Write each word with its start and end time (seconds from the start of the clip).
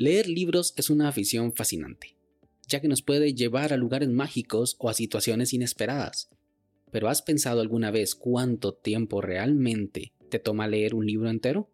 Leer 0.00 0.28
libros 0.28 0.74
es 0.76 0.90
una 0.90 1.08
afición 1.08 1.52
fascinante, 1.52 2.14
ya 2.68 2.80
que 2.80 2.86
nos 2.86 3.02
puede 3.02 3.34
llevar 3.34 3.72
a 3.72 3.76
lugares 3.76 4.08
mágicos 4.08 4.76
o 4.78 4.88
a 4.88 4.94
situaciones 4.94 5.52
inesperadas. 5.52 6.28
Pero 6.92 7.08
¿has 7.08 7.20
pensado 7.20 7.60
alguna 7.60 7.90
vez 7.90 8.14
cuánto 8.14 8.74
tiempo 8.74 9.20
realmente 9.20 10.12
te 10.30 10.38
toma 10.38 10.68
leer 10.68 10.94
un 10.94 11.04
libro 11.04 11.28
entero? 11.28 11.68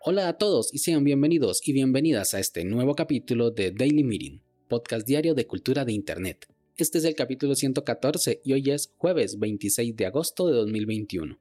Hola 0.00 0.26
a 0.26 0.38
todos 0.38 0.74
y 0.74 0.78
sean 0.78 1.04
bienvenidos 1.04 1.60
y 1.64 1.72
bienvenidas 1.72 2.34
a 2.34 2.40
este 2.40 2.64
nuevo 2.64 2.96
capítulo 2.96 3.52
de 3.52 3.70
Daily 3.70 4.02
Meeting, 4.02 4.40
podcast 4.66 5.06
diario 5.06 5.36
de 5.36 5.46
cultura 5.46 5.84
de 5.84 5.92
Internet. 5.92 6.57
Este 6.78 6.98
es 6.98 7.04
el 7.04 7.16
capítulo 7.16 7.56
114 7.56 8.40
y 8.44 8.52
hoy 8.52 8.70
es 8.70 8.94
jueves 8.98 9.40
26 9.40 9.96
de 9.96 10.06
agosto 10.06 10.46
de 10.46 10.52
2021. 10.52 11.36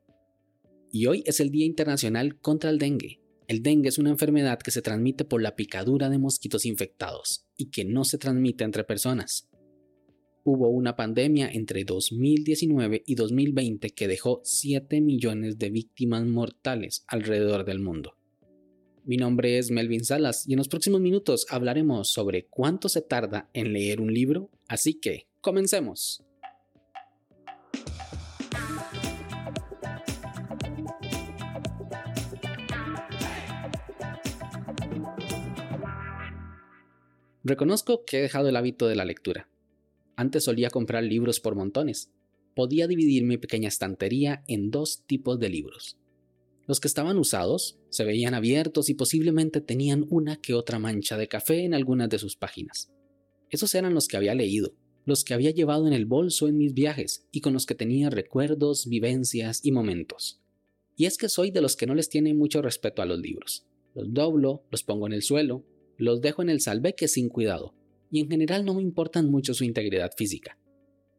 Y 0.91 1.05
hoy 1.05 1.21
es 1.27 1.39
el 1.39 1.51
Día 1.51 1.67
Internacional 1.67 2.39
contra 2.39 2.71
el 2.71 2.79
Dengue. 2.79 3.21
El 3.47 3.61
dengue 3.61 3.89
es 3.89 3.99
una 3.99 4.09
enfermedad 4.09 4.57
que 4.57 4.71
se 4.71 4.81
transmite 4.81 5.25
por 5.25 5.43
la 5.43 5.55
picadura 5.55 6.09
de 6.09 6.17
mosquitos 6.17 6.65
infectados 6.65 7.45
y 7.55 7.69
que 7.69 7.85
no 7.85 8.03
se 8.03 8.17
transmite 8.17 8.63
entre 8.63 8.83
personas. 8.83 9.47
Hubo 10.43 10.69
una 10.69 10.95
pandemia 10.95 11.51
entre 11.51 11.83
2019 11.83 13.03
y 13.05 13.13
2020 13.13 13.91
que 13.91 14.07
dejó 14.07 14.41
7 14.43 15.01
millones 15.01 15.59
de 15.59 15.69
víctimas 15.69 16.25
mortales 16.25 17.05
alrededor 17.07 17.63
del 17.63 17.79
mundo. 17.79 18.17
Mi 19.07 19.15
nombre 19.15 19.57
es 19.57 19.71
Melvin 19.71 20.03
Salas 20.03 20.43
y 20.49 20.51
en 20.51 20.57
los 20.57 20.67
próximos 20.67 20.99
minutos 20.99 21.45
hablaremos 21.49 22.09
sobre 22.09 22.47
cuánto 22.47 22.89
se 22.89 23.01
tarda 23.01 23.49
en 23.53 23.71
leer 23.71 24.01
un 24.01 24.13
libro, 24.13 24.49
así 24.67 24.95
que 24.95 25.27
Comencemos. 25.47 26.21
Reconozco 37.45 38.03
que 38.03 38.17
he 38.17 38.21
dejado 38.21 38.49
el 38.49 38.57
hábito 38.57 38.89
de 38.89 38.97
la 38.97 39.05
lectura. 39.05 39.49
Antes 40.17 40.43
solía 40.43 40.69
comprar 40.69 41.05
libros 41.05 41.39
por 41.39 41.55
montones. 41.55 42.11
Podía 42.53 42.87
dividir 42.87 43.23
mi 43.23 43.37
pequeña 43.37 43.69
estantería 43.69 44.43
en 44.49 44.69
dos 44.69 45.05
tipos 45.05 45.39
de 45.39 45.47
libros. 45.47 45.97
Los 46.65 46.81
que 46.81 46.89
estaban 46.89 47.17
usados 47.17 47.79
se 47.89 48.03
veían 48.03 48.33
abiertos 48.33 48.89
y 48.89 48.95
posiblemente 48.95 49.61
tenían 49.61 50.07
una 50.09 50.41
que 50.41 50.53
otra 50.53 50.77
mancha 50.77 51.15
de 51.15 51.29
café 51.29 51.63
en 51.63 51.73
algunas 51.73 52.09
de 52.09 52.19
sus 52.19 52.35
páginas. 52.35 52.91
Esos 53.49 53.73
eran 53.75 53.93
los 53.93 54.09
que 54.09 54.17
había 54.17 54.35
leído, 54.35 54.75
los 55.07 55.23
que 55.23 55.33
había 55.33 55.51
llevado 55.51 55.87
en 55.87 55.93
el 55.93 56.05
bolso 56.05 56.49
en 56.49 56.57
mis 56.57 56.73
viajes 56.73 57.25
y 57.31 57.39
con 57.39 57.53
los 57.53 57.65
que 57.65 57.75
tenía 57.75 58.09
recuerdos, 58.09 58.87
vivencias 58.87 59.61
y 59.63 59.71
momentos. 59.71 60.41
Y 60.97 61.05
es 61.05 61.17
que 61.17 61.29
soy 61.29 61.49
de 61.49 61.61
los 61.61 61.77
que 61.77 61.87
no 61.87 61.95
les 61.95 62.09
tiene 62.09 62.33
mucho 62.33 62.61
respeto 62.61 63.01
a 63.01 63.05
los 63.05 63.17
libros. 63.17 63.65
Los 63.95 64.13
doblo, 64.13 64.65
los 64.69 64.83
pongo 64.83 65.07
en 65.07 65.13
el 65.13 65.21
suelo, 65.21 65.63
los 65.95 66.19
dejo 66.19 66.41
en 66.41 66.49
el 66.49 66.59
salveque 66.59 67.07
sin 67.07 67.29
cuidado, 67.29 67.73
y 68.11 68.19
en 68.19 68.29
general 68.29 68.65
no 68.65 68.73
me 68.73 68.81
importan 68.81 69.31
mucho 69.31 69.53
su 69.53 69.63
integridad 69.63 70.11
física. 70.17 70.59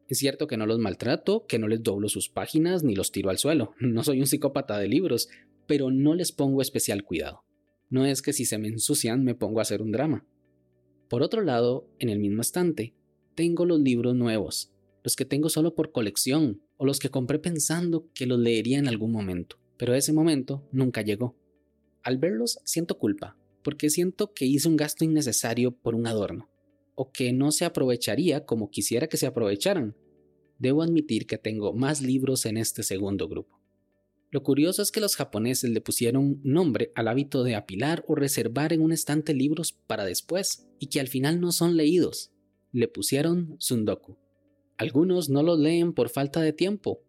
Es 0.06 0.18
cierto 0.18 0.46
que 0.48 0.58
no 0.58 0.66
los 0.66 0.78
maltrato, 0.78 1.46
que 1.46 1.58
no 1.58 1.66
les 1.66 1.82
doblo 1.82 2.10
sus 2.10 2.28
páginas 2.28 2.84
ni 2.84 2.94
los 2.94 3.10
tiro 3.10 3.30
al 3.30 3.38
suelo, 3.38 3.72
no 3.80 4.04
soy 4.04 4.20
un 4.20 4.26
psicópata 4.26 4.78
de 4.78 4.88
libros, 4.88 5.30
pero 5.66 5.90
no 5.90 6.14
les 6.14 6.30
pongo 6.32 6.60
especial 6.60 7.04
cuidado. 7.04 7.42
No 7.88 8.04
es 8.04 8.20
que 8.20 8.34
si 8.34 8.44
se 8.44 8.58
me 8.58 8.68
ensucian 8.68 9.24
me 9.24 9.34
pongo 9.34 9.60
a 9.60 9.62
hacer 9.62 9.80
un 9.80 9.92
drama. 9.92 10.26
Por 11.08 11.22
otro 11.22 11.40
lado, 11.40 11.88
en 11.98 12.10
el 12.10 12.18
mismo 12.18 12.42
estante, 12.42 12.97
tengo 13.38 13.64
los 13.64 13.78
libros 13.78 14.16
nuevos, 14.16 14.72
los 15.04 15.14
que 15.14 15.24
tengo 15.24 15.48
solo 15.48 15.76
por 15.76 15.92
colección 15.92 16.60
o 16.76 16.84
los 16.84 16.98
que 16.98 17.08
compré 17.08 17.38
pensando 17.38 18.10
que 18.12 18.26
los 18.26 18.40
leería 18.40 18.80
en 18.80 18.88
algún 18.88 19.12
momento, 19.12 19.60
pero 19.76 19.94
ese 19.94 20.12
momento 20.12 20.66
nunca 20.72 21.02
llegó. 21.02 21.36
Al 22.02 22.18
verlos 22.18 22.58
siento 22.64 22.98
culpa, 22.98 23.36
porque 23.62 23.90
siento 23.90 24.34
que 24.34 24.44
hice 24.44 24.66
un 24.66 24.76
gasto 24.76 25.04
innecesario 25.04 25.70
por 25.70 25.94
un 25.94 26.08
adorno, 26.08 26.50
o 26.96 27.12
que 27.12 27.32
no 27.32 27.52
se 27.52 27.64
aprovecharía 27.64 28.44
como 28.44 28.72
quisiera 28.72 29.06
que 29.06 29.18
se 29.18 29.28
aprovecharan. 29.28 29.94
Debo 30.58 30.82
admitir 30.82 31.28
que 31.28 31.38
tengo 31.38 31.72
más 31.72 32.02
libros 32.02 32.44
en 32.44 32.56
este 32.56 32.82
segundo 32.82 33.28
grupo. 33.28 33.60
Lo 34.32 34.42
curioso 34.42 34.82
es 34.82 34.90
que 34.90 34.98
los 34.98 35.14
japoneses 35.14 35.70
le 35.70 35.80
pusieron 35.80 36.40
nombre 36.42 36.90
al 36.96 37.06
hábito 37.06 37.44
de 37.44 37.54
apilar 37.54 38.04
o 38.08 38.16
reservar 38.16 38.72
en 38.72 38.80
un 38.80 38.90
estante 38.90 39.32
libros 39.32 39.78
para 39.86 40.04
después, 40.04 40.66
y 40.80 40.88
que 40.88 40.98
al 40.98 41.06
final 41.06 41.40
no 41.40 41.52
son 41.52 41.76
leídos, 41.76 42.32
le 42.72 42.88
pusieron 42.88 43.56
Sundoku. 43.58 44.16
Algunos 44.76 45.30
no 45.30 45.42
los 45.42 45.58
leen 45.58 45.92
por 45.92 46.10
falta 46.10 46.40
de 46.40 46.52
tiempo, 46.52 47.02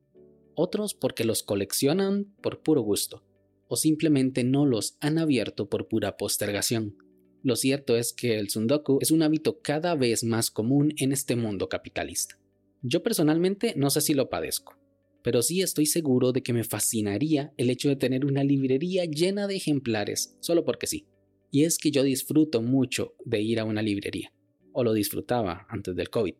otros 0.55 0.93
porque 0.93 1.25
los 1.25 1.43
coleccionan 1.43 2.33
por 2.41 2.61
puro 2.61 2.81
gusto, 2.81 3.23
o 3.67 3.75
simplemente 3.75 4.43
no 4.43 4.65
los 4.65 4.97
han 5.01 5.17
abierto 5.17 5.69
por 5.69 5.87
pura 5.87 6.17
postergación. 6.17 6.95
Lo 7.43 7.55
cierto 7.55 7.97
es 7.97 8.13
que 8.13 8.39
el 8.39 8.49
Sundoku 8.49 8.99
es 9.01 9.11
un 9.11 9.21
hábito 9.21 9.59
cada 9.61 9.95
vez 9.95 10.23
más 10.23 10.49
común 10.49 10.93
en 10.97 11.11
este 11.11 11.35
mundo 11.35 11.69
capitalista. 11.69 12.37
Yo 12.81 13.03
personalmente 13.03 13.73
no 13.75 13.89
sé 13.89 14.01
si 14.01 14.13
lo 14.13 14.29
padezco, 14.29 14.77
pero 15.23 15.41
sí 15.41 15.61
estoy 15.61 15.85
seguro 15.85 16.31
de 16.31 16.41
que 16.41 16.53
me 16.53 16.63
fascinaría 16.63 17.53
el 17.57 17.69
hecho 17.69 17.89
de 17.89 17.97
tener 17.97 18.25
una 18.25 18.43
librería 18.43 19.05
llena 19.05 19.47
de 19.47 19.57
ejemplares 19.57 20.35
solo 20.39 20.63
porque 20.63 20.87
sí. 20.87 21.05
Y 21.51 21.63
es 21.63 21.77
que 21.77 21.91
yo 21.91 22.03
disfruto 22.03 22.61
mucho 22.61 23.13
de 23.25 23.41
ir 23.41 23.59
a 23.59 23.65
una 23.65 23.81
librería 23.81 24.31
o 24.79 24.83
lo 24.85 24.93
disfrutaba 24.93 25.67
antes 25.67 25.93
del 25.93 26.09
COVID. 26.09 26.35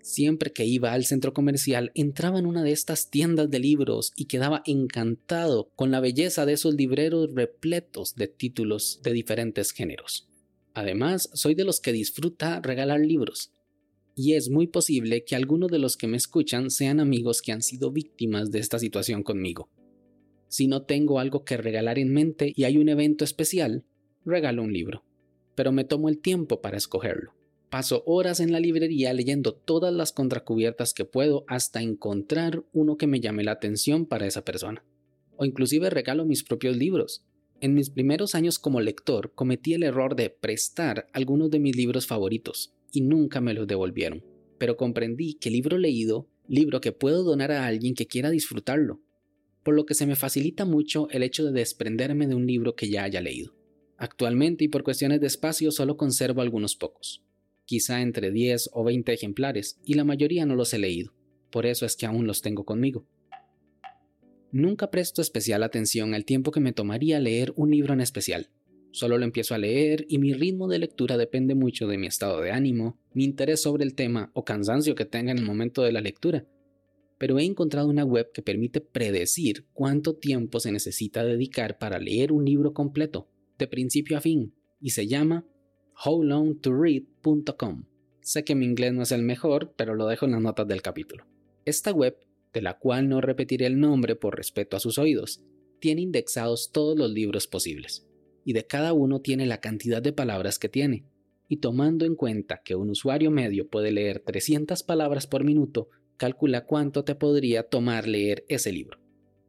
Siempre 0.00 0.52
que 0.52 0.64
iba 0.64 0.92
al 0.92 1.06
centro 1.06 1.32
comercial 1.32 1.90
entraba 1.96 2.38
en 2.38 2.46
una 2.46 2.62
de 2.62 2.70
estas 2.70 3.10
tiendas 3.10 3.50
de 3.50 3.58
libros 3.58 4.12
y 4.14 4.26
quedaba 4.26 4.62
encantado 4.64 5.72
con 5.74 5.90
la 5.90 5.98
belleza 5.98 6.46
de 6.46 6.52
esos 6.52 6.74
libreros 6.74 7.34
repletos 7.34 8.14
de 8.14 8.28
títulos 8.28 9.00
de 9.02 9.12
diferentes 9.12 9.72
géneros. 9.72 10.28
Además, 10.72 11.30
soy 11.32 11.56
de 11.56 11.64
los 11.64 11.80
que 11.80 11.92
disfruta 11.92 12.60
regalar 12.60 13.00
libros. 13.00 13.50
Y 14.14 14.34
es 14.34 14.50
muy 14.50 14.68
posible 14.68 15.24
que 15.24 15.34
algunos 15.34 15.70
de 15.70 15.80
los 15.80 15.96
que 15.96 16.06
me 16.06 16.16
escuchan 16.16 16.70
sean 16.70 17.00
amigos 17.00 17.42
que 17.42 17.50
han 17.50 17.62
sido 17.62 17.90
víctimas 17.90 18.52
de 18.52 18.60
esta 18.60 18.78
situación 18.78 19.24
conmigo. 19.24 19.68
Si 20.46 20.68
no 20.68 20.82
tengo 20.82 21.18
algo 21.18 21.44
que 21.44 21.56
regalar 21.56 21.98
en 21.98 22.12
mente 22.12 22.52
y 22.54 22.62
hay 22.62 22.78
un 22.78 22.88
evento 22.88 23.24
especial, 23.24 23.84
regalo 24.24 24.62
un 24.62 24.72
libro. 24.72 25.02
Pero 25.56 25.72
me 25.72 25.82
tomo 25.82 26.08
el 26.08 26.18
tiempo 26.18 26.60
para 26.60 26.76
escogerlo. 26.76 27.32
Paso 27.74 28.04
horas 28.06 28.38
en 28.38 28.52
la 28.52 28.60
librería 28.60 29.12
leyendo 29.12 29.52
todas 29.52 29.92
las 29.92 30.12
contracubiertas 30.12 30.94
que 30.94 31.04
puedo 31.04 31.44
hasta 31.48 31.82
encontrar 31.82 32.62
uno 32.72 32.96
que 32.96 33.08
me 33.08 33.18
llame 33.18 33.42
la 33.42 33.50
atención 33.50 34.06
para 34.06 34.28
esa 34.28 34.44
persona. 34.44 34.84
O 35.36 35.44
inclusive 35.44 35.90
regalo 35.90 36.24
mis 36.24 36.44
propios 36.44 36.76
libros. 36.76 37.24
En 37.60 37.74
mis 37.74 37.90
primeros 37.90 38.36
años 38.36 38.60
como 38.60 38.80
lector 38.80 39.32
cometí 39.34 39.74
el 39.74 39.82
error 39.82 40.14
de 40.14 40.30
prestar 40.30 41.08
algunos 41.12 41.50
de 41.50 41.58
mis 41.58 41.74
libros 41.74 42.06
favoritos 42.06 42.72
y 42.92 43.00
nunca 43.00 43.40
me 43.40 43.54
los 43.54 43.66
devolvieron. 43.66 44.22
Pero 44.56 44.76
comprendí 44.76 45.34
que 45.34 45.50
libro 45.50 45.76
leído, 45.76 46.28
libro 46.46 46.80
que 46.80 46.92
puedo 46.92 47.24
donar 47.24 47.50
a 47.50 47.66
alguien 47.66 47.96
que 47.96 48.06
quiera 48.06 48.30
disfrutarlo, 48.30 49.00
por 49.64 49.74
lo 49.74 49.84
que 49.84 49.94
se 49.94 50.06
me 50.06 50.14
facilita 50.14 50.64
mucho 50.64 51.08
el 51.10 51.24
hecho 51.24 51.44
de 51.44 51.50
desprenderme 51.50 52.28
de 52.28 52.36
un 52.36 52.46
libro 52.46 52.76
que 52.76 52.88
ya 52.88 53.02
haya 53.02 53.20
leído. 53.20 53.52
Actualmente 53.96 54.62
y 54.62 54.68
por 54.68 54.84
cuestiones 54.84 55.20
de 55.20 55.26
espacio 55.26 55.72
solo 55.72 55.96
conservo 55.96 56.40
algunos 56.40 56.76
pocos 56.76 57.23
quizá 57.64 58.00
entre 58.00 58.30
10 58.30 58.70
o 58.72 58.84
20 58.84 59.12
ejemplares, 59.12 59.78
y 59.84 59.94
la 59.94 60.04
mayoría 60.04 60.46
no 60.46 60.54
los 60.54 60.72
he 60.74 60.78
leído, 60.78 61.12
por 61.50 61.66
eso 61.66 61.86
es 61.86 61.96
que 61.96 62.06
aún 62.06 62.26
los 62.26 62.42
tengo 62.42 62.64
conmigo. 62.64 63.06
Nunca 64.52 64.90
presto 64.90 65.20
especial 65.20 65.64
atención 65.64 66.14
al 66.14 66.24
tiempo 66.24 66.52
que 66.52 66.60
me 66.60 66.72
tomaría 66.72 67.18
leer 67.18 67.52
un 67.56 67.72
libro 67.72 67.92
en 67.92 68.00
especial. 68.00 68.50
Solo 68.92 69.18
lo 69.18 69.24
empiezo 69.24 69.56
a 69.56 69.58
leer 69.58 70.06
y 70.08 70.18
mi 70.18 70.32
ritmo 70.32 70.68
de 70.68 70.78
lectura 70.78 71.16
depende 71.16 71.56
mucho 71.56 71.88
de 71.88 71.98
mi 71.98 72.06
estado 72.06 72.40
de 72.40 72.52
ánimo, 72.52 72.96
mi 73.12 73.24
interés 73.24 73.62
sobre 73.62 73.82
el 73.82 73.96
tema 73.96 74.30
o 74.32 74.44
cansancio 74.44 74.94
que 74.94 75.04
tenga 75.04 75.32
en 75.32 75.38
el 75.38 75.44
momento 75.44 75.82
de 75.82 75.90
la 75.90 76.00
lectura. 76.00 76.46
Pero 77.18 77.40
he 77.40 77.44
encontrado 77.44 77.88
una 77.88 78.04
web 78.04 78.30
que 78.32 78.42
permite 78.42 78.80
predecir 78.80 79.66
cuánto 79.72 80.14
tiempo 80.14 80.60
se 80.60 80.70
necesita 80.70 81.24
dedicar 81.24 81.78
para 81.78 81.98
leer 81.98 82.30
un 82.30 82.44
libro 82.44 82.72
completo, 82.72 83.28
de 83.58 83.66
principio 83.66 84.16
a 84.16 84.20
fin, 84.20 84.54
y 84.80 84.90
se 84.90 85.08
llama 85.08 85.44
howlongtoread.com. 86.02 87.84
Sé 88.20 88.44
que 88.44 88.54
mi 88.54 88.64
inglés 88.64 88.94
no 88.94 89.02
es 89.02 89.12
el 89.12 89.22
mejor, 89.22 89.74
pero 89.76 89.94
lo 89.94 90.06
dejo 90.06 90.26
en 90.26 90.32
las 90.32 90.40
notas 90.40 90.66
del 90.66 90.82
capítulo. 90.82 91.26
Esta 91.64 91.92
web, 91.92 92.16
de 92.52 92.62
la 92.62 92.78
cual 92.78 93.08
no 93.08 93.20
repetiré 93.20 93.66
el 93.66 93.78
nombre 93.78 94.16
por 94.16 94.36
respeto 94.36 94.76
a 94.76 94.80
sus 94.80 94.98
oídos, 94.98 95.42
tiene 95.78 96.02
indexados 96.02 96.72
todos 96.72 96.98
los 96.98 97.10
libros 97.10 97.46
posibles, 97.46 98.06
y 98.44 98.52
de 98.54 98.66
cada 98.66 98.92
uno 98.92 99.20
tiene 99.20 99.46
la 99.46 99.60
cantidad 99.60 100.00
de 100.00 100.12
palabras 100.12 100.58
que 100.58 100.68
tiene, 100.68 101.04
y 101.48 101.58
tomando 101.58 102.06
en 102.06 102.14
cuenta 102.14 102.62
que 102.64 102.74
un 102.74 102.90
usuario 102.90 103.30
medio 103.30 103.68
puede 103.68 103.92
leer 103.92 104.20
300 104.20 104.82
palabras 104.82 105.26
por 105.26 105.44
minuto, 105.44 105.90
calcula 106.16 106.64
cuánto 106.64 107.04
te 107.04 107.14
podría 107.14 107.64
tomar 107.64 108.06
leer 108.06 108.44
ese 108.48 108.72
libro. 108.72 108.98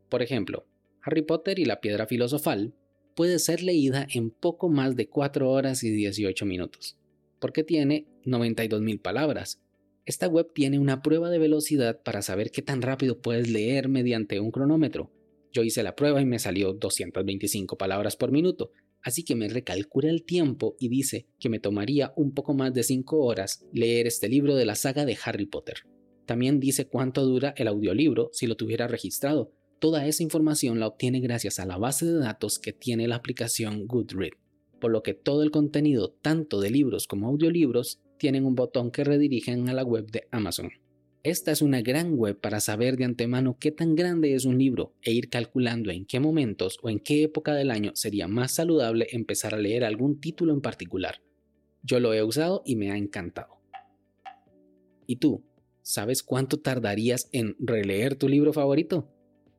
Por 0.10 0.22
ejemplo, 0.22 0.66
Harry 1.02 1.22
Potter 1.22 1.60
y 1.60 1.66
la 1.66 1.80
Piedra 1.80 2.08
Filosofal 2.08 2.74
puede 3.16 3.40
ser 3.40 3.64
leída 3.64 4.06
en 4.14 4.30
poco 4.30 4.70
más 4.70 4.96
de 4.96 5.08
4 5.08 5.50
horas 5.50 5.84
y 5.84 5.90
18 5.90 6.46
minutos, 6.46 6.98
porque 7.40 7.64
tiene 7.64 8.06
92.000 8.26 9.02
palabras, 9.02 9.62
Esta 10.08 10.28
web 10.28 10.52
tiene 10.54 10.78
una 10.78 11.02
prueba 11.02 11.32
de 11.32 11.40
velocidad 11.40 12.04
para 12.04 12.22
saber 12.22 12.52
qué 12.52 12.62
tan 12.62 12.84
rápido 12.84 13.22
puedes 13.22 13.50
leer 13.50 13.90
mediante 13.90 14.40
un 14.40 14.52
cronómetro. 14.52 15.12
Yo 15.52 15.64
hice 15.64 15.82
la 15.82 15.96
prueba 15.96 16.22
y 16.22 16.26
me 16.26 16.38
salió 16.38 16.74
225 16.74 17.76
palabras 17.76 18.16
por 18.16 18.32
minuto, 18.32 18.72
así 19.02 19.24
que 19.24 19.34
me 19.34 19.50
recalcula 19.50 20.12
el 20.12 20.24
tiempo 20.24 20.76
y 20.80 20.90
dice 20.90 21.26
que 21.40 21.50
me 21.50 21.60
tomaría 21.60 22.14
un 22.16 22.36
poco 22.36 22.54
más 22.54 22.72
de 22.72 22.84
5 22.84 23.18
horas 23.18 23.66
leer 23.74 24.06
este 24.06 24.30
libro 24.30 24.56
de 24.56 24.66
la 24.66 24.76
saga 24.76 25.06
de 25.06 25.18
Harry 25.26 25.48
Potter. 25.48 25.88
También 26.28 26.60
dice 26.60 26.86
cuánto 26.86 27.26
dura 27.26 27.56
el 27.58 27.68
audiolibro 27.68 28.30
si 28.32 28.46
lo 28.46 28.56
tuviera 28.56 28.88
registrado. 28.88 29.52
Toda 29.86 30.08
esa 30.08 30.24
información 30.24 30.80
la 30.80 30.88
obtiene 30.88 31.20
gracias 31.20 31.60
a 31.60 31.66
la 31.68 31.78
base 31.78 32.08
de 32.08 32.18
datos 32.18 32.58
que 32.58 32.74
tiene 32.74 33.08
la 33.08 33.18
aplicación 33.18 33.86
Goodread, 33.86 34.32
por 34.82 34.90
lo 34.90 35.04
que 35.04 35.14
todo 35.14 35.44
el 35.44 35.52
contenido, 35.52 36.10
tanto 36.24 36.60
de 36.60 36.72
libros 36.72 37.06
como 37.06 37.28
audiolibros, 37.28 38.02
tienen 38.18 38.46
un 38.46 38.56
botón 38.56 38.90
que 38.90 39.04
redirigen 39.04 39.70
a 39.70 39.74
la 39.74 39.84
web 39.84 40.10
de 40.10 40.28
Amazon. 40.32 40.72
Esta 41.22 41.52
es 41.52 41.62
una 41.62 41.84
gran 41.84 42.16
web 42.16 42.36
para 42.42 42.62
saber 42.62 42.98
de 42.98 43.06
antemano 43.06 43.58
qué 43.60 43.72
tan 43.72 43.94
grande 43.94 44.34
es 44.34 44.46
un 44.46 44.58
libro 44.58 44.96
e 45.04 45.12
ir 45.12 45.30
calculando 45.30 45.92
en 45.92 46.08
qué 46.08 46.20
momentos 46.20 46.80
o 46.82 46.90
en 46.90 47.00
qué 47.00 47.22
época 47.22 47.54
del 47.54 47.70
año 47.70 47.92
sería 47.94 48.28
más 48.28 48.54
saludable 48.54 49.06
empezar 49.12 49.54
a 49.54 49.60
leer 49.60 49.84
algún 49.84 50.20
título 50.20 50.52
en 50.52 50.62
particular. 50.62 51.22
Yo 51.84 52.00
lo 52.00 52.12
he 52.12 52.24
usado 52.24 52.64
y 52.66 52.76
me 52.76 52.90
ha 52.90 52.98
encantado. 52.98 53.60
¿Y 55.06 55.18
tú? 55.18 55.44
¿Sabes 55.84 56.24
cuánto 56.24 56.60
tardarías 56.60 57.30
en 57.32 57.56
releer 57.60 58.16
tu 58.16 58.28
libro 58.28 58.52
favorito? 58.52 59.12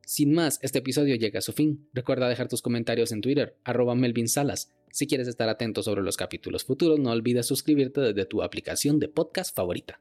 Sin 0.06 0.32
más, 0.32 0.60
este 0.62 0.78
episodio 0.78 1.16
llega 1.16 1.40
a 1.40 1.42
su 1.42 1.52
fin. 1.52 1.88
Recuerda 1.92 2.28
dejar 2.28 2.46
tus 2.46 2.62
comentarios 2.62 3.10
en 3.10 3.20
Twitter, 3.20 3.56
arroba 3.64 3.96
Melvin 3.96 4.28
Salas. 4.28 4.72
Si 4.92 5.08
quieres 5.08 5.26
estar 5.26 5.48
atento 5.48 5.82
sobre 5.82 6.02
los 6.02 6.16
capítulos 6.16 6.62
futuros, 6.62 7.00
no 7.00 7.10
olvides 7.10 7.46
suscribirte 7.46 8.00
desde 8.00 8.24
tu 8.24 8.44
aplicación 8.44 9.00
de 9.00 9.08
podcast 9.08 9.52
favorita. 9.52 9.98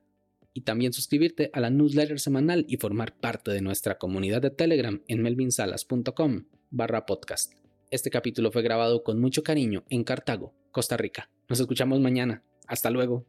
Y 0.54 0.62
también 0.62 0.94
suscribirte 0.94 1.50
a 1.54 1.60
la 1.60 1.72
newsletter 1.72 2.20
semanal 2.20 2.68
y 2.70 2.78
formar 2.78 3.18
parte 3.18 3.50
de 3.50 3.62
nuestra 3.62 3.98
comunidad 3.98 4.44
de 4.44 4.52
Telegram 4.52 5.02
en 5.08 5.24
melvinsalas.com 5.24 6.46
barra 6.70 7.08
podcast. 7.08 7.54
Este 7.90 8.12
capítulo 8.12 8.52
fue 8.52 8.62
grabado 8.62 9.02
con 9.02 9.20
mucho 9.20 9.42
cariño 9.42 9.86
en 9.90 10.04
Cartago, 10.04 10.54
Costa 10.70 10.98
Rica. 10.98 11.32
Nos 11.50 11.60
escuchamos 11.60 12.00
mañana. 12.00 12.44
Hasta 12.68 12.92
luego. 12.92 13.26